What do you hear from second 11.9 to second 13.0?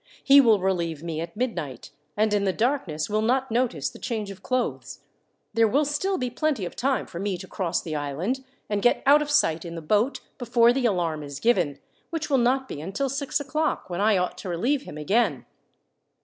which will not be